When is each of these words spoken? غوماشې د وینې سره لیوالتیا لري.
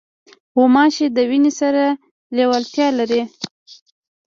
غوماشې 0.55 1.07
د 1.15 1.17
وینې 1.29 1.51
سره 1.59 1.83
لیوالتیا 2.37 2.87
لري. 2.99 3.21